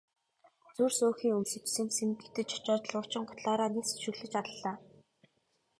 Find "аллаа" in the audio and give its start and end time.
4.41-4.73